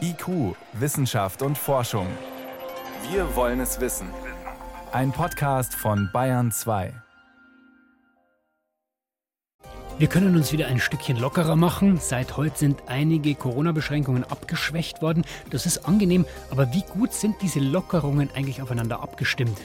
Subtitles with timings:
[0.00, 2.06] IQ, Wissenschaft und Forschung.
[3.10, 4.08] Wir wollen es wissen.
[4.92, 6.92] Ein Podcast von Bayern 2.
[9.98, 11.98] Wir können uns wieder ein Stückchen lockerer machen.
[12.00, 15.24] Seit heute sind einige Corona-Beschränkungen abgeschwächt worden.
[15.50, 19.60] Das ist angenehm, aber wie gut sind diese Lockerungen eigentlich aufeinander abgestimmt?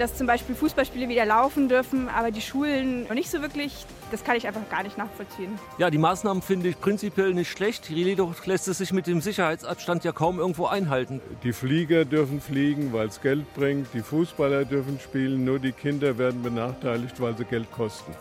[0.00, 4.24] Dass zum Beispiel Fußballspiele wieder laufen dürfen, aber die Schulen noch nicht so wirklich, das
[4.24, 5.58] kann ich einfach gar nicht nachvollziehen.
[5.76, 7.90] Ja, die Maßnahmen finde ich prinzipiell nicht schlecht.
[7.90, 11.20] Jedoch lässt es sich mit dem Sicherheitsabstand ja kaum irgendwo einhalten.
[11.44, 13.88] Die Flieger dürfen fliegen, weil es Geld bringt.
[13.92, 15.44] Die Fußballer dürfen spielen.
[15.44, 18.12] Nur die Kinder werden benachteiligt, weil sie Geld kosten.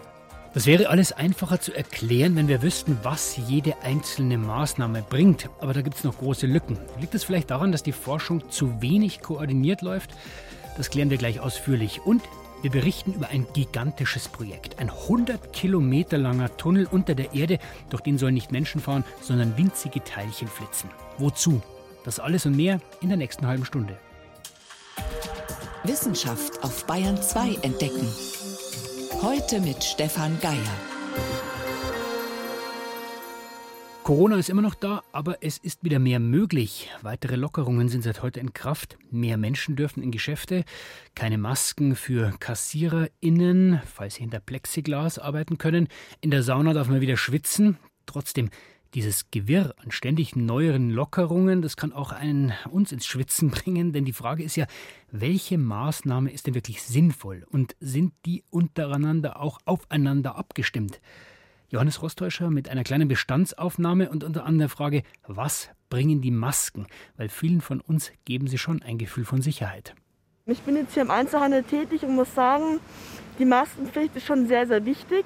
[0.53, 5.47] Das wäre alles einfacher zu erklären, wenn wir wüssten, was jede einzelne Maßnahme bringt.
[5.61, 6.77] Aber da gibt es noch große Lücken.
[6.99, 10.09] Liegt es vielleicht daran, dass die Forschung zu wenig koordiniert läuft?
[10.79, 11.99] Das klären wir gleich ausführlich.
[12.05, 12.23] Und
[12.61, 14.79] wir berichten über ein gigantisches Projekt.
[14.79, 19.57] Ein 100 Kilometer langer Tunnel unter der Erde, durch den sollen nicht Menschen fahren, sondern
[19.57, 20.89] winzige Teilchen flitzen.
[21.17, 21.61] Wozu?
[22.05, 23.97] Das alles und mehr in der nächsten halben Stunde.
[25.83, 28.07] Wissenschaft auf Bayern 2 entdecken.
[29.21, 31.48] Heute mit Stefan Geier.
[34.03, 36.89] Corona ist immer noch da, aber es ist wieder mehr möglich.
[37.03, 38.97] Weitere Lockerungen sind seit heute in Kraft.
[39.11, 40.63] Mehr Menschen dürfen in Geschäfte,
[41.13, 45.89] keine Masken für KassiererInnen, falls sie hinter Plexiglas arbeiten können.
[46.21, 47.77] In der Sauna darf man wieder schwitzen.
[48.07, 48.49] Trotzdem,
[48.95, 54.05] dieses Gewirr an ständig neueren Lockerungen, das kann auch einen uns ins Schwitzen bringen, denn
[54.05, 54.65] die Frage ist ja,
[55.11, 60.99] welche Maßnahme ist denn wirklich sinnvoll und sind die untereinander auch aufeinander abgestimmt?
[61.71, 66.87] Johannes Rostäuscher mit einer kleinen Bestandsaufnahme und unter anderem der Frage, was bringen die Masken?
[67.15, 69.93] Weil vielen von uns geben sie schon ein Gefühl von Sicherheit.
[70.47, 72.79] Ich bin jetzt hier im Einzelhandel tätig und muss sagen,
[73.37, 75.25] die Maskenpflicht ist schon sehr, sehr wichtig,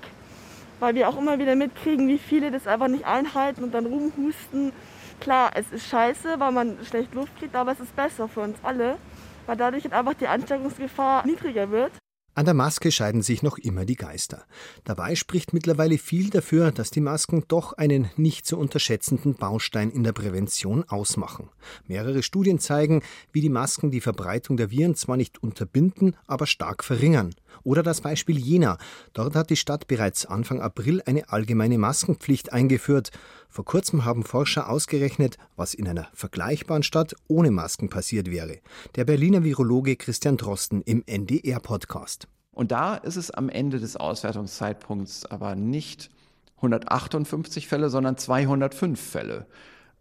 [0.81, 4.73] weil wir auch immer wieder mitkriegen, wie viele das einfach nicht einhalten und dann rumhusten.
[5.21, 8.57] Klar, es ist scheiße, weil man schlecht Luft kriegt, aber es ist besser für uns
[8.63, 8.97] alle,
[9.45, 11.93] weil dadurch einfach die Ansteckungsgefahr niedriger wird.
[12.35, 14.45] An der Maske scheiden sich noch immer die Geister.
[14.85, 20.03] Dabei spricht mittlerweile viel dafür, dass die Masken doch einen nicht zu unterschätzenden Baustein in
[20.03, 21.49] der Prävention ausmachen.
[21.87, 23.03] Mehrere Studien zeigen,
[23.33, 27.35] wie die Masken die Verbreitung der Viren zwar nicht unterbinden, aber stark verringern.
[27.63, 28.77] Oder das Beispiel Jena.
[29.13, 33.11] Dort hat die Stadt bereits Anfang April eine allgemeine Maskenpflicht eingeführt.
[33.49, 38.59] Vor kurzem haben Forscher ausgerechnet, was in einer vergleichbaren Stadt ohne Masken passiert wäre.
[38.95, 42.27] Der Berliner Virologe Christian Drosten im NDR-Podcast.
[42.51, 46.09] Und da ist es am Ende des Auswertungszeitpunkts aber nicht
[46.57, 49.47] 158 Fälle, sondern 205 Fälle.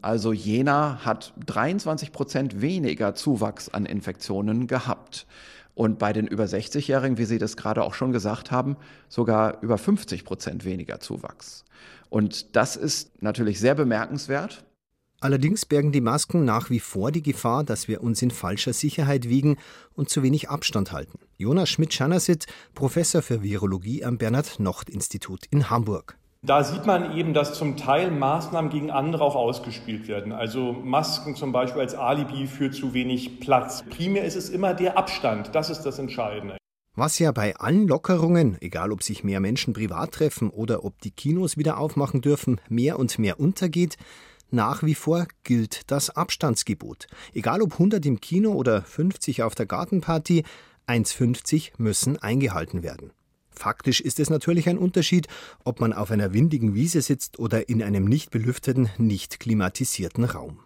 [0.01, 5.27] Also Jena hat 23 Prozent weniger Zuwachs an Infektionen gehabt.
[5.75, 8.77] Und bei den über 60-Jährigen, wie Sie das gerade auch schon gesagt haben,
[9.09, 11.65] sogar über 50 Prozent weniger Zuwachs.
[12.11, 14.65] Und das ist natürlich sehr bemerkenswert.
[15.21, 19.29] Allerdings bergen die Masken nach wie vor die Gefahr, dass wir uns in falscher Sicherheit
[19.29, 19.57] wiegen
[19.95, 21.21] und zu wenig Abstand halten.
[21.39, 26.19] Jonas Schmidt-Schanasit, Professor für Virologie am Bernhard-Nocht-Institut in Hamburg.
[26.45, 30.33] Da sieht man eben, dass zum Teil Maßnahmen gegen andere auch ausgespielt werden.
[30.33, 33.85] Also Masken zum Beispiel als Alibi für zu wenig Platz.
[33.89, 35.55] Primär ist es immer der Abstand.
[35.55, 36.57] Das ist das Entscheidende.
[36.97, 41.13] Was ja bei allen Lockerungen, egal ob sich mehr Menschen privat treffen oder ob die
[41.13, 43.97] Kinos wieder aufmachen dürfen, mehr und mehr untergeht,
[44.51, 47.07] nach wie vor gilt das Abstandsgebot.
[47.33, 50.43] Egal ob 100 im Kino oder 50 auf der Gartenparty,
[50.89, 53.13] 1,50 müssen eingehalten werden.
[53.63, 55.29] Faktisch ist es natürlich ein Unterschied,
[55.63, 60.59] ob man auf einer windigen Wiese sitzt oder in einem nicht belüfteten, nicht klimatisierten Raum.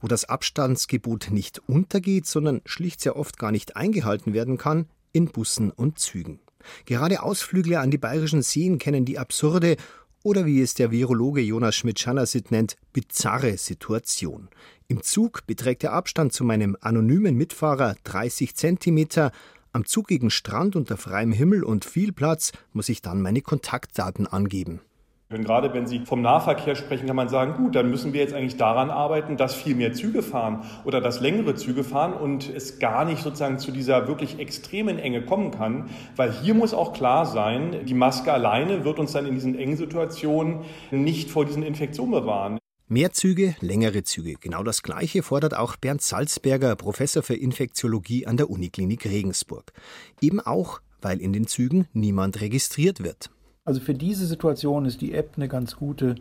[0.00, 5.26] Wo das Abstandsgebot nicht untergeht, sondern schlicht sehr oft gar nicht eingehalten werden kann, in
[5.26, 6.40] Bussen und Zügen.
[6.86, 9.76] Gerade Ausflügler an die bayerischen Seen kennen die absurde
[10.22, 14.48] oder wie es der Virologe Jonas Schmidt-Schanasit nennt, bizarre Situation.
[14.88, 19.32] Im Zug beträgt der Abstand zu meinem anonymen Mitfahrer 30 Zentimeter,
[19.72, 24.80] am zugigen Strand unter freiem Himmel und viel Platz muss ich dann meine Kontaktdaten angeben.
[25.32, 28.34] Und gerade wenn Sie vom Nahverkehr sprechen, kann man sagen, gut, dann müssen wir jetzt
[28.34, 32.80] eigentlich daran arbeiten, dass viel mehr Züge fahren oder dass längere Züge fahren und es
[32.80, 35.88] gar nicht sozusagen zu dieser wirklich extremen Enge kommen kann.
[36.16, 39.76] Weil hier muss auch klar sein, die Maske alleine wird uns dann in diesen engen
[39.76, 42.59] Situationen nicht vor diesen Infektionen bewahren.
[42.92, 44.34] Mehr Züge, längere Züge.
[44.40, 49.72] Genau das Gleiche fordert auch Bernd Salzberger, Professor für Infektiologie an der Uniklinik Regensburg.
[50.20, 53.30] Eben auch, weil in den Zügen niemand registriert wird.
[53.64, 56.16] Also für diese Situation ist die App eine ganz gute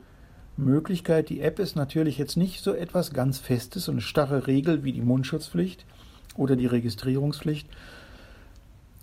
[0.58, 1.30] Möglichkeit.
[1.30, 4.94] Die App ist natürlich jetzt nicht so etwas ganz Festes und eine starre Regel wie
[4.94, 5.88] die Mundschutzpflicht
[6.36, 7.68] oder die Registrierungspflicht.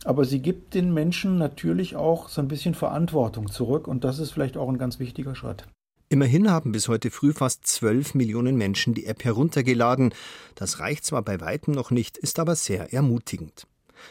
[0.05, 4.31] Aber sie gibt den Menschen natürlich auch so ein bisschen Verantwortung zurück und das ist
[4.31, 5.67] vielleicht auch ein ganz wichtiger Schritt.
[6.09, 10.15] Immerhin haben bis heute früh fast 12 Millionen Menschen die App heruntergeladen.
[10.55, 13.67] Das reicht zwar bei weitem noch nicht, ist aber sehr ermutigend.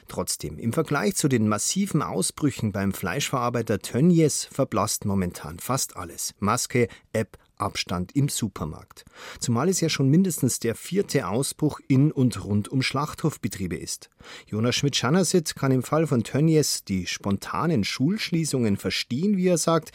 [0.10, 6.34] Trotzdem, im Vergleich zu den massiven Ausbrüchen beim Fleischverarbeiter Tönnies verblasst momentan fast alles.
[6.40, 9.06] Maske, App, Abstand im Supermarkt.
[9.40, 14.10] Zumal es ja schon mindestens der vierte Ausbruch in und rund um Schlachthofbetriebe ist.
[14.48, 19.92] Jonas Schmidt-Schanasit kann im Fall von Tönnies die spontanen Schulschließungen verstehen, wie er sagt,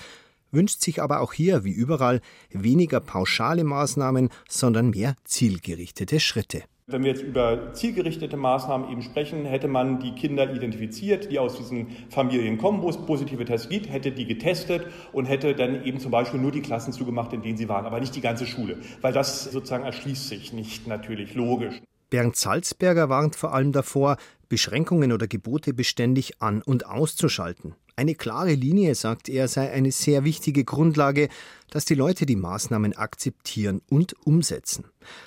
[0.52, 2.20] wünscht sich aber auch hier, wie überall,
[2.50, 6.62] weniger pauschale Maßnahmen, sondern mehr zielgerichtete Schritte.
[6.91, 11.56] Wenn wir jetzt über zielgerichtete Maßnahmen eben sprechen, hätte man die Kinder identifiziert, die aus
[11.56, 16.00] diesen Familien kommen, wo es positive Tests gibt, hätte die getestet und hätte dann eben
[16.00, 18.79] zum Beispiel nur die Klassen zugemacht, in denen sie waren, aber nicht die ganze Schule,
[19.02, 21.81] weil das sozusagen erschließt sich nicht natürlich logisch.
[22.11, 24.17] Bernd Salzberger warnt vor allem davor,
[24.50, 27.75] Beschränkungen oder Gebote beständig an- und auszuschalten.
[27.97, 31.29] Eine klare Linie, sagt er, sei eine sehr wichtige Grundlage,
[31.70, 34.87] dass die Leute die Maßnahmen akzeptieren und umsetzen.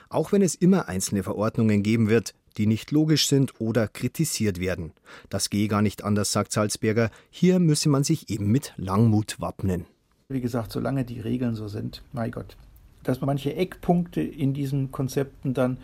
[0.09, 4.91] Auch wenn es immer einzelne Verordnungen geben wird, die nicht logisch sind oder kritisiert werden.
[5.29, 7.09] Das gehe gar nicht anders, sagt Salzberger.
[7.31, 9.85] Hier müsse man sich eben mit Langmut wappnen.
[10.29, 12.57] Wie gesagt, solange die Regeln so sind, mein Gott.
[13.03, 15.77] Dass manche Eckpunkte in diesen Konzepten dann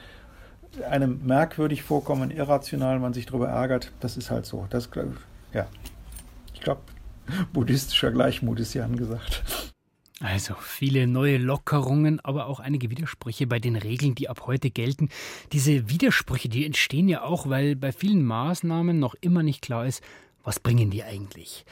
[0.90, 4.68] einem merkwürdig vorkommen, irrational, man sich darüber ärgert, das ist halt so.
[4.70, 4.90] Das,
[5.54, 5.68] ja,
[6.54, 6.82] ich glaube,
[7.54, 9.44] buddhistischer Gleichmut ist ja angesagt.
[10.22, 15.08] Also viele neue Lockerungen, aber auch einige Widersprüche bei den Regeln, die ab heute gelten.
[15.54, 20.04] Diese Widersprüche, die entstehen ja auch, weil bei vielen Maßnahmen noch immer nicht klar ist,
[20.44, 21.66] was bringen die eigentlich.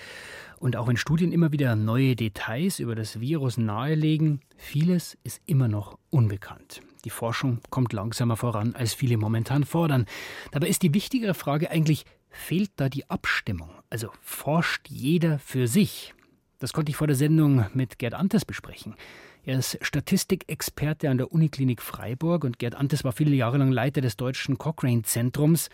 [0.59, 5.67] Und auch wenn Studien immer wieder neue Details über das Virus nahelegen, vieles ist immer
[5.67, 6.81] noch unbekannt.
[7.05, 10.05] Die Forschung kommt langsamer voran, als viele momentan fordern.
[10.51, 13.69] Dabei ist die wichtigere Frage eigentlich, fehlt da die Abstimmung?
[13.89, 16.13] Also forscht jeder für sich?
[16.59, 18.95] Das konnte ich vor der Sendung mit Gerd Antes besprechen.
[19.43, 24.01] Er ist Statistikexperte an der Uniklinik Freiburg und Gerd Antes war viele Jahre lang Leiter
[24.01, 25.69] des deutschen Cochrane-Zentrums.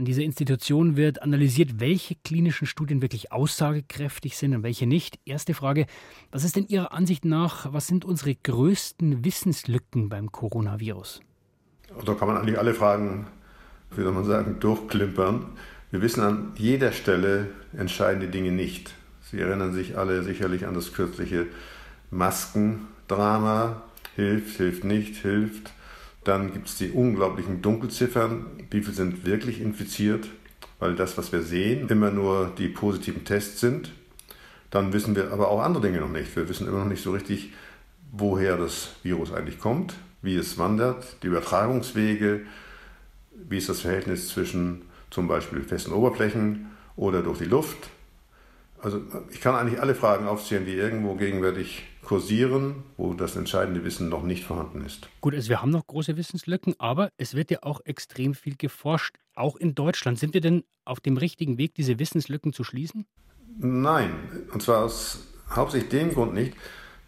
[0.00, 5.18] An dieser Institution wird analysiert, welche klinischen Studien wirklich aussagekräftig sind und welche nicht.
[5.26, 5.84] Erste Frage,
[6.32, 11.20] was ist denn Ihrer Ansicht nach, was sind unsere größten Wissenslücken beim Coronavirus?
[12.06, 13.26] Da kann man eigentlich alle Fragen,
[13.94, 15.44] wie soll man sagen, durchklimpern.
[15.90, 18.94] Wir wissen an jeder Stelle entscheidende Dinge nicht.
[19.20, 21.48] Sie erinnern sich alle sicherlich an das kürzliche
[22.10, 23.82] Maskendrama.
[24.16, 25.70] Hilft, hilft nicht, hilft.
[26.24, 28.46] Dann gibt es die unglaublichen Dunkelziffern.
[28.70, 30.28] Wie viele sind wirklich infiziert?
[30.78, 33.92] Weil das, was wir sehen, immer nur die positiven Tests sind.
[34.70, 36.34] Dann wissen wir aber auch andere Dinge noch nicht.
[36.36, 37.52] Wir wissen immer noch nicht so richtig,
[38.12, 42.42] woher das Virus eigentlich kommt, wie es wandert, die Übertragungswege,
[43.48, 47.90] wie ist das Verhältnis zwischen zum Beispiel festen Oberflächen oder durch die Luft.
[48.82, 49.00] Also
[49.30, 54.22] ich kann eigentlich alle Fragen aufzählen, die irgendwo gegenwärtig kursieren, wo das entscheidende Wissen noch
[54.22, 55.08] nicht vorhanden ist.
[55.20, 59.16] Gut, also wir haben noch große Wissenslücken, aber es wird ja auch extrem viel geforscht,
[59.34, 60.18] auch in Deutschland.
[60.18, 63.06] Sind wir denn auf dem richtigen Weg, diese Wissenslücken zu schließen?
[63.58, 64.12] Nein,
[64.52, 66.54] und zwar aus hauptsächlich dem Grund nicht.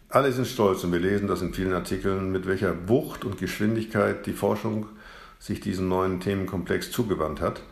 [0.09, 4.25] Alle sind stolz und wir lesen das in vielen Artikeln, mit welcher Wucht und Geschwindigkeit
[4.27, 4.85] die Forschung
[5.39, 7.63] sich diesem neuen Themenkomplex zugewandt hat.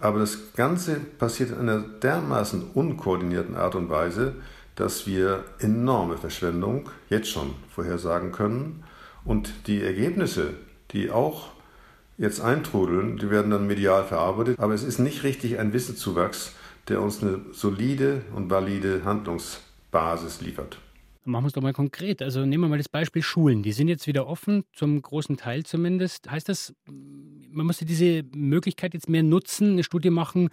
[0.00, 4.36] Aber das Ganze passiert in einer dermaßen unkoordinierten Art und Weise,
[4.74, 8.84] dass wir enorme Verschwendung jetzt schon vorhersagen können.
[9.24, 10.54] Und die Ergebnisse,
[10.90, 11.48] die auch
[12.18, 14.58] jetzt eintrudeln, die werden dann medial verarbeitet.
[14.58, 16.54] Aber es ist nicht richtig ein Wissenszuwachs,
[16.88, 20.78] der uns eine solide und valide Handlungsbasis liefert.
[21.24, 22.20] Machen wir es doch mal konkret.
[22.20, 23.62] Also nehmen wir mal das Beispiel Schulen.
[23.62, 26.28] Die sind jetzt wieder offen, zum großen Teil zumindest.
[26.28, 30.48] Heißt das, man müsste diese Möglichkeit jetzt mehr nutzen, eine Studie machen,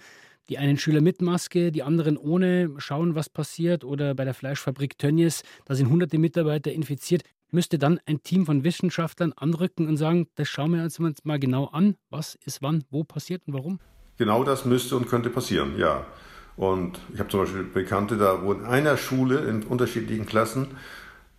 [0.50, 3.84] die einen Schüler mit Maske, die anderen ohne, schauen, was passiert.
[3.84, 7.24] Oder bei der Fleischfabrik Tönnies, da sind hunderte Mitarbeiter infiziert.
[7.52, 11.66] Müsste dann ein Team von Wissenschaftlern anrücken und sagen, das schauen wir uns mal genau
[11.66, 13.80] an, was ist wann, wo passiert und warum?
[14.18, 16.06] Genau das müsste und könnte passieren, ja.
[16.58, 20.68] Und ich habe zum Beispiel Bekannte da, wo in einer Schule in unterschiedlichen Klassen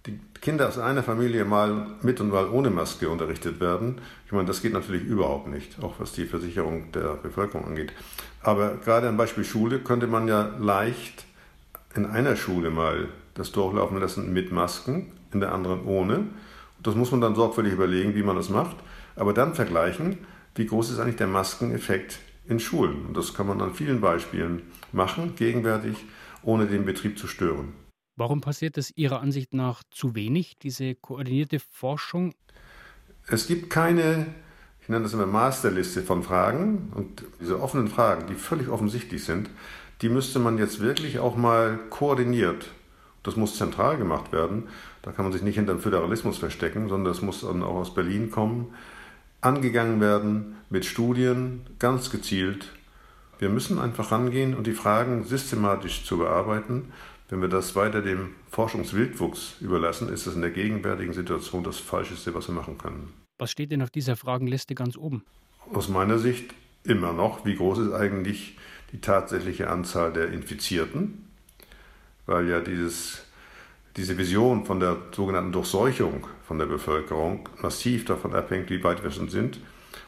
[0.07, 4.01] die Kinder aus einer Familie mal mit und mal ohne Maske unterrichtet werden.
[4.27, 7.93] Ich meine, das geht natürlich überhaupt nicht, auch was die Versicherung der Bevölkerung angeht.
[8.43, 11.27] Aber gerade am Beispiel Schule könnte man ja leicht
[11.95, 16.25] in einer Schule mal das durchlaufen lassen mit Masken, in der anderen ohne.
[16.83, 18.77] Das muss man dann sorgfältig überlegen, wie man das macht.
[19.17, 20.19] Aber dann vergleichen,
[20.55, 23.07] wie groß ist eigentlich der Maskeneffekt in Schulen.
[23.07, 25.97] Und das kann man an vielen Beispielen machen, gegenwärtig,
[26.43, 27.73] ohne den Betrieb zu stören.
[28.21, 32.35] Warum passiert das Ihrer Ansicht nach zu wenig, diese koordinierte Forschung?
[33.27, 34.27] Es gibt keine,
[34.83, 39.49] ich nenne das immer Masterliste von Fragen und diese offenen Fragen, die völlig offensichtlich sind,
[40.03, 42.71] die müsste man jetzt wirklich auch mal koordiniert
[43.23, 44.69] Das muss zentral gemacht werden.
[45.01, 47.95] Da kann man sich nicht hinter dem Föderalismus verstecken, sondern das muss dann auch aus
[47.95, 48.75] Berlin kommen.
[49.41, 52.71] Angegangen werden mit Studien, ganz gezielt.
[53.39, 56.93] Wir müssen einfach rangehen und die Fragen systematisch zu bearbeiten.
[57.31, 62.35] Wenn wir das weiter dem Forschungswildwuchs überlassen, ist das in der gegenwärtigen Situation das Falscheste,
[62.35, 63.13] was wir machen können.
[63.39, 65.23] Was steht denn auf dieser Fragenliste ganz oben?
[65.73, 68.59] Aus meiner Sicht immer noch, wie groß ist eigentlich
[68.91, 71.27] die tatsächliche Anzahl der Infizierten?
[72.27, 73.25] Weil ja dieses,
[73.97, 79.13] diese Vision von der sogenannten Durchseuchung von der Bevölkerung massiv davon abhängt, wie weit wir
[79.13, 79.61] schon sind.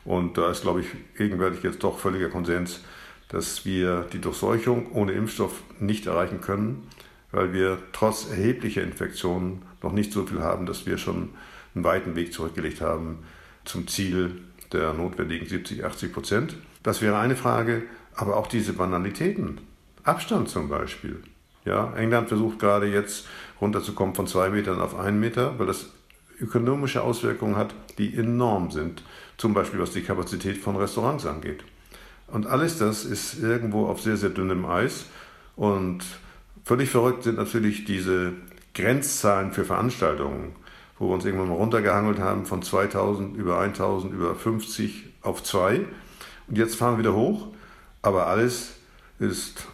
[0.05, 2.81] Und da ist, glaube ich, gegenwärtig jetzt doch völliger Konsens,
[3.29, 6.89] dass wir die Durchseuchung ohne Impfstoff nicht erreichen können
[7.33, 11.31] weil wir trotz erheblicher Infektionen noch nicht so viel haben, dass wir schon
[11.75, 13.21] einen weiten Weg zurückgelegt haben
[13.65, 16.57] zum Ziel der notwendigen 70, 80 Prozent.
[16.83, 17.83] Das wäre eine Frage,
[18.15, 19.61] aber auch diese Banalitäten.
[20.05, 21.23] Abstand zum Beispiel.
[21.65, 23.27] Ja, England versucht gerade jetzt
[23.61, 25.91] runterzukommen von zwei Metern auf einen Meter, weil das
[26.41, 29.03] ökonomische Auswirkungen hat, die enorm sind.
[29.37, 31.65] Zum Beispiel was die Kapazität von Restaurants angeht.
[32.27, 35.07] Und alles das ist irgendwo auf sehr, sehr dünnem Eis.
[35.55, 36.05] Und
[36.65, 38.35] Völlig verrückt sind natürlich diese
[38.75, 40.55] Grenzzahlen für Veranstaltungen,
[40.99, 45.85] wo wir uns irgendwann mal runtergehangelt haben von 2000 über 1000 über 50 auf 2.
[46.47, 47.49] Und jetzt fahren wir wieder hoch,
[48.01, 48.75] aber alles
[49.19, 49.67] ist,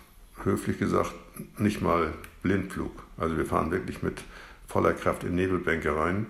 [0.44, 1.12] höflich gesagt,
[1.58, 2.92] nicht mal Blindflug.
[3.18, 4.22] Also wir fahren wirklich mit
[4.66, 6.26] voller Kraft in Nebelbänke rein.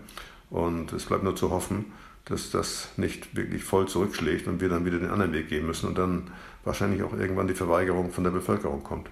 [0.51, 1.87] Und es bleibt nur zu hoffen,
[2.25, 5.89] dass das nicht wirklich voll zurückschlägt und wir dann wieder den anderen Weg gehen müssen
[5.89, 6.31] und dann
[6.65, 9.09] wahrscheinlich auch irgendwann die Verweigerung von der Bevölkerung kommt.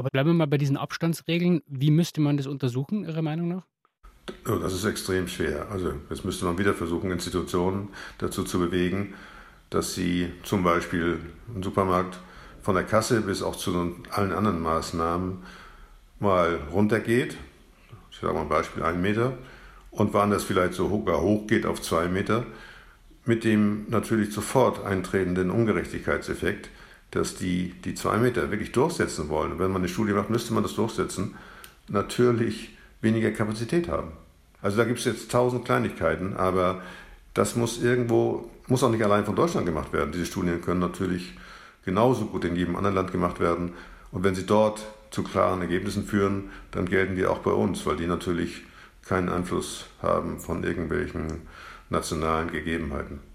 [0.00, 1.60] Aber bleiben wir mal bei diesen Abstandsregeln.
[1.66, 3.66] Wie müsste man das untersuchen, Ihrer Meinung nach?
[4.46, 5.70] Das ist extrem schwer.
[5.70, 9.12] Also jetzt müsste man wieder versuchen, Institutionen dazu zu bewegen,
[9.68, 11.18] dass sie zum Beispiel
[11.54, 12.18] im Supermarkt
[12.62, 13.74] von der Kasse bis auch zu
[14.08, 15.42] allen anderen Maßnahmen
[16.18, 17.36] mal runtergeht.
[18.10, 19.36] Ich sage mal ein Beispiel, einen Meter.
[19.90, 22.46] Und wann das vielleicht sogar hoch geht auf zwei Meter,
[23.26, 26.70] mit dem natürlich sofort eintretenden Ungerechtigkeitseffekt,
[27.10, 30.62] dass die die zwei Meter wirklich durchsetzen wollen, wenn man eine Studie macht, müsste man
[30.62, 31.34] das durchsetzen,
[31.88, 34.12] natürlich weniger Kapazität haben.
[34.62, 36.82] Also da gibt es jetzt tausend Kleinigkeiten, aber
[37.34, 40.12] das muss irgendwo, muss auch nicht allein von Deutschland gemacht werden.
[40.12, 41.34] Diese Studien können natürlich
[41.84, 43.72] genauso gut in jedem anderen Land gemacht werden.
[44.12, 47.96] Und wenn sie dort zu klaren Ergebnissen führen, dann gelten die auch bei uns, weil
[47.96, 48.62] die natürlich
[49.06, 51.42] keinen Einfluss haben von irgendwelchen
[51.88, 53.29] nationalen Gegebenheiten.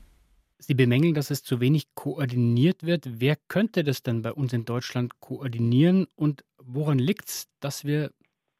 [0.58, 3.20] Sie bemängeln, dass es zu wenig koordiniert wird.
[3.20, 8.12] Wer könnte das denn bei uns in Deutschland koordinieren und woran liegt es, dass wir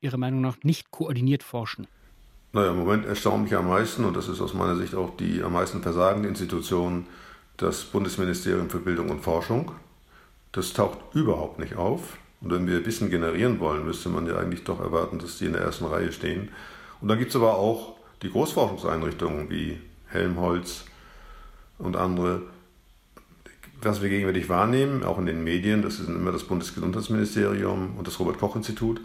[0.02, 1.88] Ihrer Meinung nach nicht koordiniert forschen?
[2.54, 5.42] Naja, im Moment erstaunt mich am meisten, und das ist aus meiner Sicht auch die
[5.42, 7.06] am meisten versagende Institution,
[7.58, 9.72] das Bundesministerium für Bildung und Forschung.
[10.52, 12.18] Das taucht überhaupt nicht auf.
[12.42, 15.54] Und wenn wir Wissen generieren wollen, müsste man ja eigentlich doch erwarten, dass die in
[15.54, 16.50] der ersten Reihe stehen.
[17.02, 20.86] Und dann gibt es aber auch die Großforschungseinrichtungen wie Helmholtz,
[21.78, 22.42] und andere,
[23.82, 28.20] was wir gegenwärtig wahrnehmen, auch in den Medien, das ist immer das Bundesgesundheitsministerium und das
[28.20, 29.02] Robert-Koch-Institut.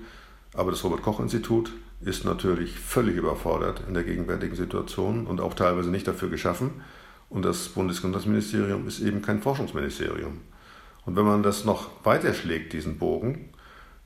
[0.54, 6.08] Aber das Robert-Koch-Institut ist natürlich völlig überfordert in der gegenwärtigen Situation und auch teilweise nicht
[6.08, 6.70] dafür geschaffen.
[7.28, 10.40] Und das Bundesgesundheitsministerium ist eben kein Forschungsministerium.
[11.04, 13.50] Und wenn man das noch weiterschlägt, diesen Bogen,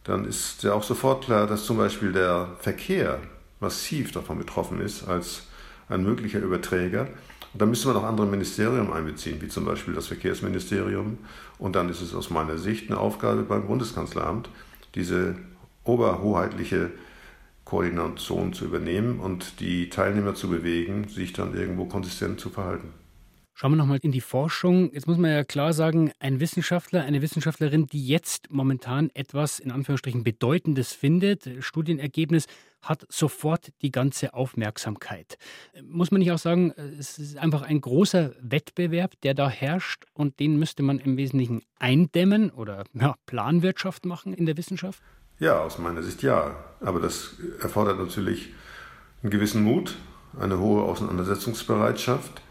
[0.04, 3.20] dann ist ja auch sofort klar, dass zum Beispiel der Verkehr
[3.60, 5.44] massiv davon betroffen ist als
[5.88, 7.08] ein möglicher Überträger.
[7.54, 11.18] Und da müsste man auch andere Ministerien einbeziehen, wie zum Beispiel das Verkehrsministerium.
[11.58, 14.50] Und dann ist es aus meiner Sicht eine Aufgabe beim Bundeskanzleramt,
[14.96, 15.36] diese
[15.84, 16.90] oberhoheitliche
[17.64, 22.88] Koordination zu übernehmen und die Teilnehmer zu bewegen, sich dann irgendwo konsistent zu verhalten.
[23.56, 24.92] Schauen wir nochmal in die Forschung.
[24.92, 29.70] Jetzt muss man ja klar sagen, ein Wissenschaftler, eine Wissenschaftlerin, die jetzt momentan etwas in
[29.70, 32.46] Anführungsstrichen Bedeutendes findet, Studienergebnis,
[32.82, 35.38] hat sofort die ganze Aufmerksamkeit.
[35.84, 40.40] Muss man nicht auch sagen, es ist einfach ein großer Wettbewerb, der da herrscht und
[40.40, 45.00] den müsste man im Wesentlichen eindämmen oder ja, Planwirtschaft machen in der Wissenschaft?
[45.38, 46.56] Ja, aus meiner Sicht ja.
[46.80, 48.52] Aber das erfordert natürlich
[49.22, 49.96] einen gewissen Mut,
[50.36, 52.42] eine hohe Auseinandersetzungsbereitschaft.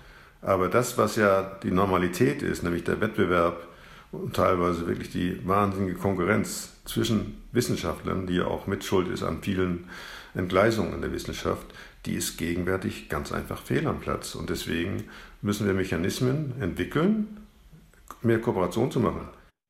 [0.43, 3.67] Aber das, was ja die Normalität ist, nämlich der Wettbewerb
[4.11, 9.85] und teilweise wirklich die wahnsinnige Konkurrenz zwischen Wissenschaftlern, die ja auch mitschuld ist an vielen
[10.35, 11.65] Entgleisung in der Wissenschaft,
[12.05, 14.35] die ist gegenwärtig ganz einfach fehl am Platz.
[14.35, 15.05] Und deswegen
[15.41, 17.37] müssen wir Mechanismen entwickeln,
[18.21, 19.29] mehr Kooperation zu machen.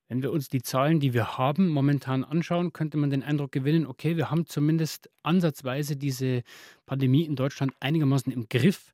[0.09, 3.87] Wenn wir uns die Zahlen, die wir haben, momentan anschauen, könnte man den Eindruck gewinnen,
[3.87, 6.43] okay, wir haben zumindest ansatzweise diese
[6.85, 8.91] Pandemie in Deutschland einigermaßen im Griff.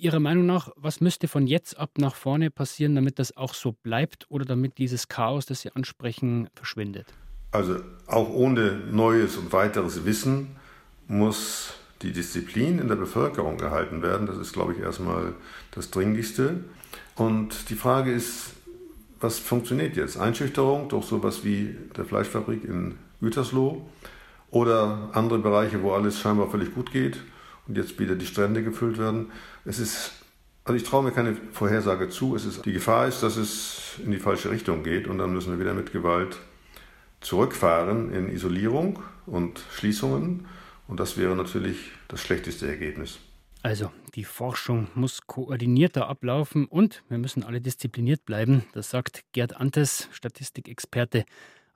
[0.00, 3.72] Ihrer Meinung nach, was müsste von jetzt ab nach vorne passieren, damit das auch so
[3.72, 7.06] bleibt oder damit dieses Chaos, das Sie ansprechen, verschwindet?
[7.52, 10.56] Also auch ohne neues und weiteres Wissen
[11.06, 14.26] muss die Disziplin in der Bevölkerung gehalten werden.
[14.26, 15.34] Das ist, glaube ich, erstmal
[15.72, 16.64] das Dringlichste.
[17.16, 18.52] Und die Frage ist,
[19.20, 20.16] was funktioniert jetzt?
[20.16, 23.86] Einschüchterung durch sowas wie der Fleischfabrik in Gütersloh
[24.50, 27.18] oder andere Bereiche, wo alles scheinbar völlig gut geht
[27.66, 29.30] und jetzt wieder die Strände gefüllt werden.
[29.64, 30.12] Es ist,
[30.64, 32.34] also ich traue mir keine Vorhersage zu.
[32.36, 35.52] Es ist, die Gefahr ist, dass es in die falsche Richtung geht und dann müssen
[35.52, 36.38] wir wieder mit Gewalt
[37.20, 40.46] zurückfahren in Isolierung und Schließungen.
[40.88, 43.18] Und das wäre natürlich das schlechteste Ergebnis.
[43.62, 48.64] Also, die Forschung muss koordinierter ablaufen und wir müssen alle diszipliniert bleiben.
[48.72, 51.26] Das sagt Gerd Antes, Statistikexperte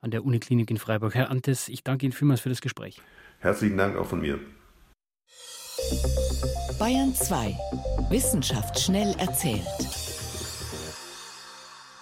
[0.01, 1.13] an der Uniklinik in Freiburg.
[1.13, 3.01] Herr Antes, ich danke Ihnen vielmals für das Gespräch.
[3.39, 4.39] Herzlichen Dank auch von mir.
[6.79, 7.57] Bayern 2.
[8.09, 9.61] Wissenschaft schnell erzählt.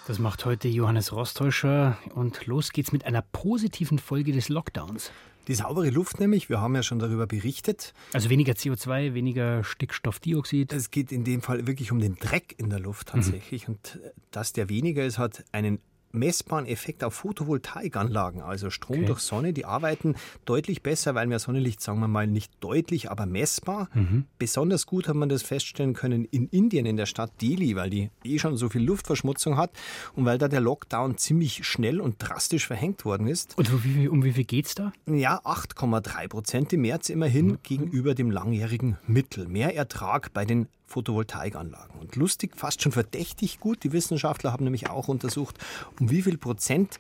[0.08, 5.12] Das macht heute Johannes Rostäuscher und los geht's mit einer positiven Folge des Lockdowns.
[5.48, 7.94] Die saubere Luft nämlich, wir haben ja schon darüber berichtet.
[8.14, 10.72] Also weniger CO2, weniger Stickstoffdioxid.
[10.72, 13.68] Es geht in dem Fall wirklich um den Dreck in der Luft tatsächlich.
[13.68, 13.74] Mhm.
[13.74, 14.00] Und
[14.32, 15.80] dass der weniger ist, hat einen
[16.14, 19.06] messbaren Effekt auf Photovoltaikanlagen, also Strom okay.
[19.08, 19.52] durch Sonne.
[19.52, 20.16] Die arbeiten
[20.46, 23.90] deutlich besser, weil mehr Sonnenlicht, sagen wir mal, nicht deutlich, aber messbar.
[23.94, 24.26] Mhm.
[24.38, 28.10] Besonders gut hat man das feststellen können in Indien, in der Stadt Delhi, weil die
[28.24, 29.72] eh schon so viel Luftverschmutzung hat
[30.16, 33.58] und weil da der Lockdown ziemlich schnell und drastisch verhängt worden ist.
[33.58, 34.94] Und um wie viel, wie viel geht es da?
[35.08, 37.58] Ja, 8,3 Prozent im März immerhin mhm.
[37.64, 39.48] gegenüber dem langjährigen Mittel.
[39.48, 42.00] Mehr Ertrag bei den Photovoltaikanlagen.
[42.00, 43.84] Und lustig, fast schon verdächtig gut.
[43.84, 45.58] Die Wissenschaftler haben nämlich auch untersucht,
[46.00, 47.00] um wie viel Prozent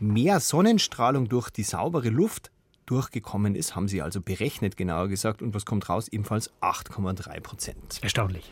[0.00, 2.50] mehr Sonnenstrahlung durch die saubere Luft
[2.86, 5.42] durchgekommen ist, haben sie also berechnet, genauer gesagt.
[5.42, 6.08] Und was kommt raus?
[6.08, 7.98] Ebenfalls 8,3 Prozent.
[8.00, 8.50] Erstaunlich.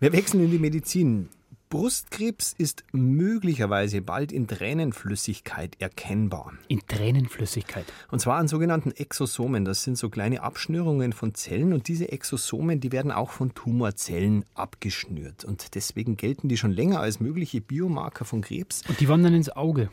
[0.00, 1.28] Wir wechseln in die Medizin.
[1.72, 6.52] Brustkrebs ist möglicherweise bald in Tränenflüssigkeit erkennbar.
[6.68, 7.86] In Tränenflüssigkeit?
[8.10, 9.64] Und zwar an sogenannten Exosomen.
[9.64, 14.44] Das sind so kleine Abschnürungen von Zellen und diese Exosomen, die werden auch von Tumorzellen
[14.52, 15.46] abgeschnürt.
[15.46, 18.82] Und deswegen gelten die schon länger als mögliche Biomarker von Krebs.
[18.86, 19.88] Und die wandern ins Auge.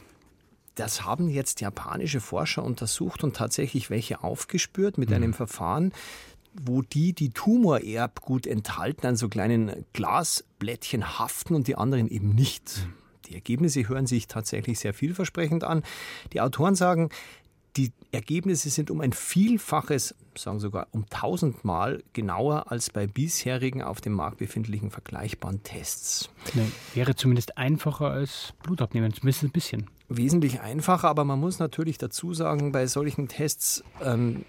[0.76, 5.16] Das haben jetzt japanische Forscher untersucht und tatsächlich welche aufgespürt mit mhm.
[5.16, 5.94] einem Verfahren,
[6.54, 12.88] wo die, die Tumorerbgut enthalten, an so kleinen Glasblättchen haften und die anderen eben nicht.
[13.28, 15.84] Die Ergebnisse hören sich tatsächlich sehr vielversprechend an.
[16.34, 17.10] Die Autoren sagen,
[17.78, 24.02] die Ergebnisse sind um ein Vielfaches, sagen sogar um tausendmal genauer als bei bisherigen auf
[24.02, 26.30] dem Markt befindlichen vergleichbaren Tests.
[26.56, 29.90] Ne, wäre zumindest einfacher als Blutabnehmen, zumindest ein bisschen.
[30.08, 34.44] Wesentlich einfacher, aber man muss natürlich dazu sagen, bei solchen Tests ähm,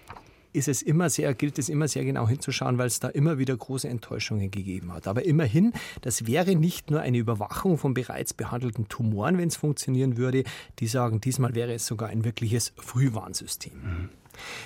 [0.53, 3.55] ist es immer sehr, gilt es immer sehr genau hinzuschauen, weil es da immer wieder
[3.55, 5.07] große Enttäuschungen gegeben hat.
[5.07, 10.17] Aber immerhin, das wäre nicht nur eine Überwachung von bereits behandelten Tumoren, wenn es funktionieren
[10.17, 10.43] würde.
[10.79, 13.73] Die sagen, diesmal wäre es sogar ein wirkliches Frühwarnsystem.
[13.73, 14.09] Mhm.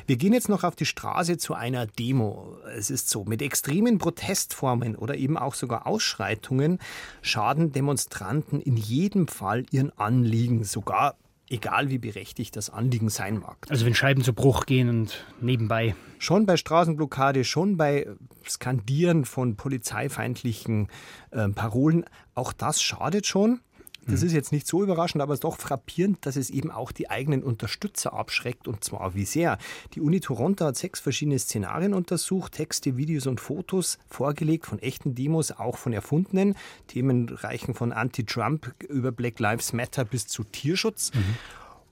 [0.05, 2.57] Wir gehen jetzt noch auf die Straße zu einer Demo.
[2.75, 6.79] Es ist so, mit extremen Protestformen oder eben auch sogar Ausschreitungen
[7.21, 11.15] schaden Demonstranten in jedem Fall ihren Anliegen, sogar
[11.49, 13.57] egal wie berechtigt das Anliegen sein mag.
[13.69, 15.95] Also wenn Scheiben zu Bruch gehen und nebenbei.
[16.17, 18.07] Schon bei Straßenblockade, schon bei
[18.47, 20.87] Skandieren von polizeifeindlichen
[21.31, 23.61] äh, Parolen, auch das schadet schon.
[24.07, 24.27] Das mhm.
[24.27, 27.09] ist jetzt nicht so überraschend, aber es ist doch frappierend, dass es eben auch die
[27.09, 29.57] eigenen Unterstützer abschreckt und zwar wie sehr.
[29.93, 35.15] Die Uni Toronto hat sechs verschiedene Szenarien untersucht, Texte, Videos und Fotos vorgelegt von echten
[35.15, 36.55] Demos, auch von erfundenen.
[36.87, 41.11] Themen reichen von Anti-Trump über Black Lives Matter bis zu Tierschutz.
[41.13, 41.35] Mhm.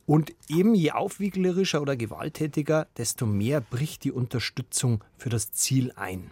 [0.05, 6.31] Und eben je aufwieglerischer oder gewalttätiger, desto mehr bricht die Unterstützung für das Ziel ein.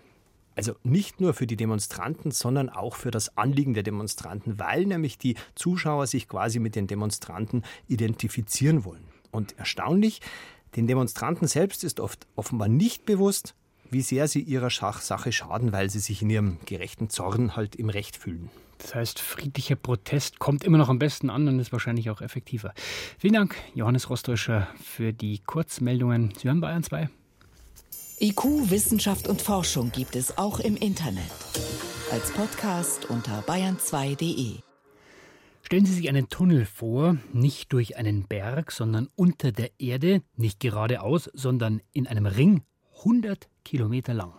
[0.56, 5.18] Also nicht nur für die Demonstranten, sondern auch für das Anliegen der Demonstranten, weil nämlich
[5.18, 9.06] die Zuschauer sich quasi mit den Demonstranten identifizieren wollen.
[9.32, 10.22] Und erstaunlich,
[10.76, 13.56] den Demonstranten selbst ist oft offenbar nicht bewusst,
[13.90, 17.90] wie sehr sie ihrer Sache schaden, weil sie sich in ihrem gerechten Zorn halt im
[17.90, 18.50] Recht fühlen.
[18.78, 22.74] Das heißt, friedlicher Protest kommt immer noch am besten an und ist wahrscheinlich auch effektiver.
[23.20, 26.34] Vielen Dank, Johannes Rostäuscher, für die Kurzmeldungen.
[26.38, 27.10] Sie hören Bayern 2.
[28.24, 31.24] IQ, Wissenschaft und Forschung gibt es auch im Internet.
[32.12, 34.60] Als Podcast unter bayern2.de.
[35.64, 40.60] Stellen Sie sich einen Tunnel vor, nicht durch einen Berg, sondern unter der Erde, nicht
[40.60, 42.62] geradeaus, sondern in einem Ring,
[43.00, 44.36] 100 Kilometer lang.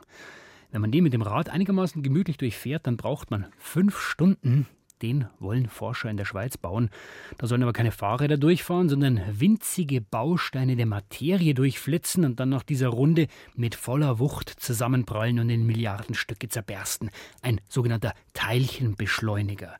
[0.71, 4.69] Wenn man den mit dem Rad einigermaßen gemütlich durchfährt, dann braucht man fünf Stunden
[5.03, 6.91] den wollen Forscher in der Schweiz bauen.
[7.39, 12.63] Da sollen aber keine Fahrräder durchfahren, sondern winzige Bausteine der Materie durchflitzen und dann nach
[12.63, 17.11] dieser Runde mit voller Wucht zusammenprallen und in Milliardenstücke zerbersten.
[17.43, 19.77] Ein sogenannter Teilchenbeschleuniger.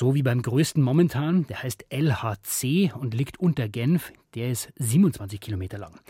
[0.00, 4.14] So wie beim größten momentan, der heißt LHC und liegt unter Genf.
[4.34, 6.00] Der ist 27 Kilometer lang.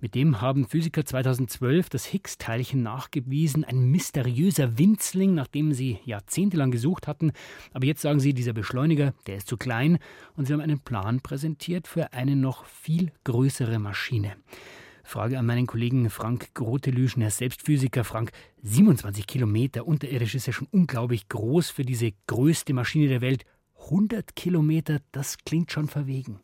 [0.00, 6.70] Mit dem haben Physiker 2012 das Higgs-Teilchen nachgewiesen, ein mysteriöser Winzling, nach dem sie jahrzehntelang
[6.70, 7.32] gesucht hatten.
[7.72, 9.98] Aber jetzt sagen sie, dieser Beschleuniger, der ist zu klein
[10.36, 14.36] und sie haben einen Plan präsentiert für eine noch viel größere Maschine.
[15.10, 17.62] Frage an meinen Kollegen Frank Grotelüschen, er ist selbst.
[18.04, 18.30] Frank,
[18.62, 23.44] 27 Kilometer unterirdisch ist ja schon unglaublich groß für diese größte Maschine der Welt.
[23.86, 26.38] 100 Kilometer, das klingt schon verwegen.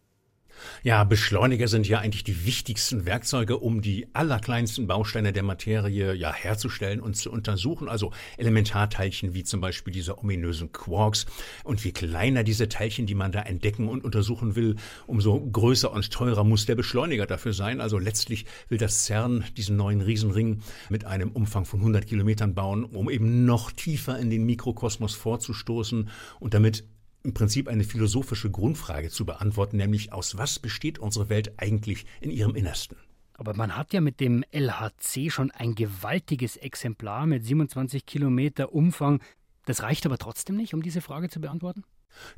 [0.82, 6.32] Ja, Beschleuniger sind ja eigentlich die wichtigsten Werkzeuge, um die allerkleinsten Bausteine der Materie ja
[6.32, 7.88] herzustellen und zu untersuchen.
[7.88, 11.26] Also Elementarteilchen wie zum Beispiel diese ominösen Quarks.
[11.64, 16.10] Und je kleiner diese Teilchen, die man da entdecken und untersuchen will, umso größer und
[16.10, 17.80] teurer muss der Beschleuniger dafür sein.
[17.80, 22.84] Also letztlich will das CERN diesen neuen Riesenring mit einem Umfang von 100 Kilometern bauen,
[22.84, 26.08] um eben noch tiefer in den Mikrokosmos vorzustoßen
[26.40, 26.84] und damit
[27.26, 32.30] im Prinzip eine philosophische Grundfrage zu beantworten, nämlich aus was besteht unsere Welt eigentlich in
[32.30, 32.96] ihrem Innersten?
[33.34, 39.20] Aber man hat ja mit dem LHC schon ein gewaltiges Exemplar mit 27 Kilometer Umfang.
[39.66, 41.84] Das reicht aber trotzdem nicht, um diese Frage zu beantworten?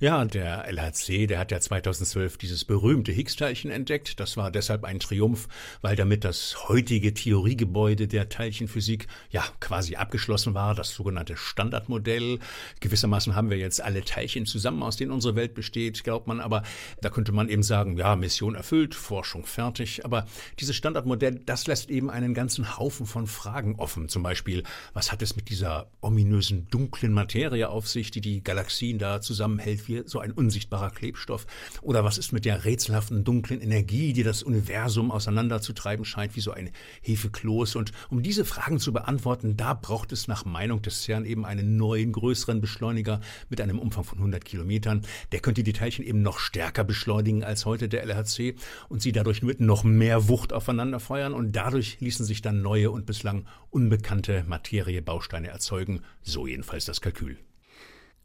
[0.01, 4.21] Ja, der LHC, der hat ja 2012 dieses berühmte Higgs-Teilchen entdeckt.
[4.21, 5.49] Das war deshalb ein Triumph,
[5.81, 12.39] weil damit das heutige Theoriegebäude der Teilchenphysik ja quasi abgeschlossen war, das sogenannte Standardmodell.
[12.81, 16.63] Gewissermaßen haben wir jetzt alle Teilchen zusammen, aus denen unsere Welt besteht, glaubt man, aber
[17.01, 20.05] da könnte man eben sagen, ja, Mission erfüllt, Forschung fertig.
[20.05, 20.27] Aber
[20.61, 24.09] dieses Standardmodell, das lässt eben einen ganzen Haufen von Fragen offen.
[24.09, 24.63] Zum Beispiel,
[24.93, 29.68] was hat es mit dieser ominösen dunklen Materie auf sich, die die Galaxien da zusammenhält?
[29.69, 31.47] Hält wie so ein unsichtbarer Klebstoff?
[31.83, 36.53] Oder was ist mit der rätselhaften dunklen Energie, die das Universum auseinanderzutreiben scheint, wie so
[36.53, 36.71] ein
[37.03, 37.77] Hefekloß?
[37.77, 41.77] Und um diese Fragen zu beantworten, da braucht es nach Meinung des CERN eben einen
[41.77, 45.03] neuen, größeren Beschleuniger mit einem Umfang von 100 Kilometern.
[45.33, 48.55] Der könnte die Teilchen eben noch stärker beschleunigen als heute der LHC
[48.89, 52.91] und sie dadurch mit noch mehr Wucht aufeinander feuern und dadurch ließen sich dann neue
[52.91, 56.03] und bislang unbekannte Materiebausteine erzeugen.
[56.23, 57.39] So jedenfalls das Kalkül.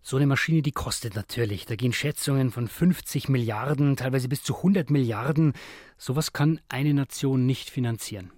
[0.06, 1.66] So eine Maschine, die kostet natürlich.
[1.66, 5.54] Da gehen Schätzungen von 50 Milliarden, teilweise bis zu 100 Milliarden.
[5.98, 8.30] Sowas kann eine Nation nicht finanzieren.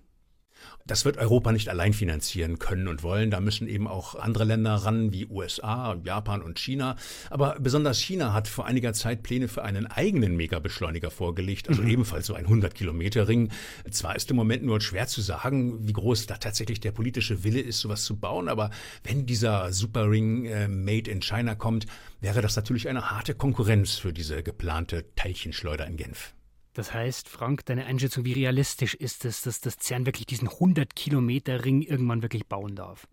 [0.88, 3.32] Das wird Europa nicht allein finanzieren können und wollen.
[3.32, 6.96] Da müssen eben auch andere Länder ran, wie USA, Japan und China.
[7.32, 11.90] Aber besonders China hat vor einiger Zeit Pläne für einen eigenen Megabeschleuniger vorgelegt, also mhm.
[11.90, 13.50] ebenfalls so ein 100-Kilometer-Ring.
[13.90, 17.62] Zwar ist im Moment nur schwer zu sagen, wie groß da tatsächlich der politische Wille
[17.62, 18.70] ist, sowas zu bauen, aber
[19.04, 21.88] wenn dieser Superring äh, made in China kommt,
[22.22, 26.36] wäre das natürlich eine harte Konkurrenz für diese geplante Teilchenschleuder in Genf.
[26.76, 30.94] Das heißt, Frank, deine Einschätzung, wie realistisch ist es, dass das CERN wirklich diesen 100
[30.94, 33.08] Kilometer Ring irgendwann wirklich bauen darf?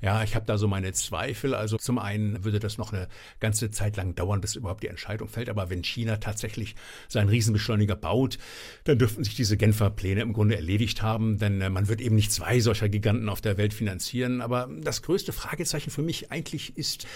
[0.00, 1.54] Ja, ich habe da so meine Zweifel.
[1.54, 3.08] Also zum einen würde das noch eine
[3.40, 5.48] ganze Zeit lang dauern, bis überhaupt die Entscheidung fällt.
[5.48, 6.74] Aber wenn China tatsächlich
[7.08, 8.38] seinen Riesenbeschleuniger baut,
[8.84, 11.38] dann dürften sich diese Genfer Pläne im Grunde erledigt haben.
[11.38, 14.40] Denn äh, man wird eben nicht zwei solcher Giganten auf der Welt finanzieren.
[14.40, 17.06] Aber das größte Fragezeichen für mich eigentlich ist,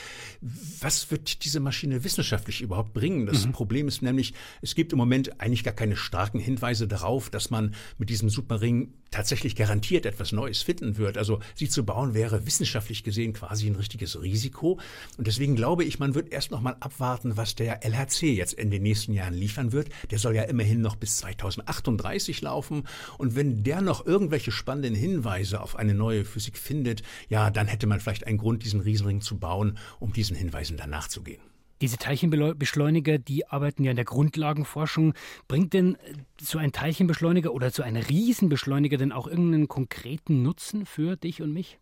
[0.80, 3.26] was wird diese Maschine wissenschaftlich überhaupt bringen?
[3.26, 3.52] Das mhm.
[3.52, 7.74] Problem ist nämlich, es gibt im Moment eigentlich gar keine starken Hinweise darauf, dass man
[7.98, 11.16] mit diesem Superring tatsächlich garantiert etwas Neues finden wird.
[11.16, 12.55] Also sie zu bauen wäre wissenschaftlich
[13.04, 14.78] gesehen quasi ein richtiges Risiko.
[15.16, 18.70] Und deswegen glaube ich, man wird erst noch mal abwarten, was der LHC jetzt in
[18.70, 19.88] den nächsten Jahren liefern wird.
[20.10, 22.84] Der soll ja immerhin noch bis 2038 laufen.
[23.18, 27.86] Und wenn der noch irgendwelche spannenden Hinweise auf eine neue Physik findet, ja, dann hätte
[27.86, 31.40] man vielleicht einen Grund, diesen Riesenring zu bauen, um diesen Hinweisen danach zu gehen.
[31.82, 35.12] Diese Teilchenbeschleuniger, die arbeiten ja in der Grundlagenforschung.
[35.46, 35.98] Bringt denn
[36.40, 41.52] so ein Teilchenbeschleuniger oder so ein Riesenbeschleuniger denn auch irgendeinen konkreten Nutzen für dich und
[41.52, 41.78] mich?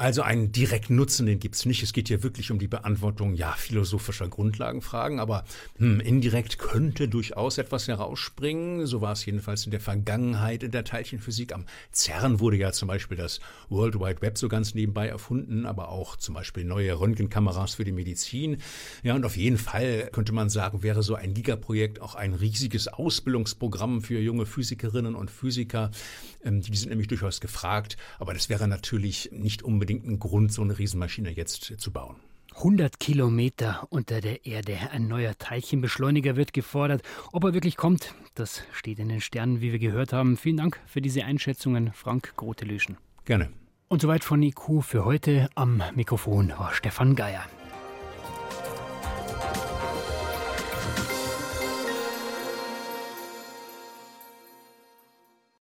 [0.00, 1.82] Also einen direkten Nutzen, den gibt's nicht.
[1.82, 5.42] Es geht hier wirklich um die Beantwortung ja philosophischer Grundlagenfragen, aber
[5.76, 8.86] hm, indirekt könnte durchaus etwas herausspringen.
[8.86, 11.52] So war es jedenfalls in der Vergangenheit in der Teilchenphysik.
[11.52, 15.88] Am CERN wurde ja zum Beispiel das World Wide Web so ganz nebenbei erfunden, aber
[15.88, 18.58] auch zum Beispiel neue Röntgenkameras für die Medizin.
[19.02, 22.86] Ja, und auf jeden Fall könnte man sagen, wäre so ein Gigaprojekt auch ein riesiges
[22.86, 25.90] Ausbildungsprogramm für junge Physikerinnen und Physiker.
[26.44, 30.52] Ähm, die sind nämlich durchaus gefragt, aber das wäre natürlich nicht unbedingt unbedingt ein Grund,
[30.52, 32.16] so eine Riesenmaschine jetzt zu bauen.
[32.56, 34.76] 100 Kilometer unter der Erde.
[34.90, 37.02] Ein neuer Teilchenbeschleuniger wird gefordert.
[37.32, 40.36] Ob er wirklich kommt, das steht in den Sternen, wie wir gehört haben.
[40.36, 42.98] Vielen Dank für diese Einschätzungen, Frank Grotelüschen.
[43.24, 43.50] Gerne.
[43.88, 45.48] Und soweit von IQ für heute.
[45.54, 47.44] Am Mikrofon war Stefan Geier.